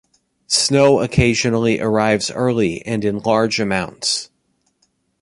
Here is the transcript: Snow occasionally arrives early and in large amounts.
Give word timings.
Snow 0.47 0.99
occasionally 0.99 1.79
arrives 1.79 2.31
early 2.31 2.83
and 2.87 3.05
in 3.05 3.19
large 3.19 3.59
amounts. 3.59 4.31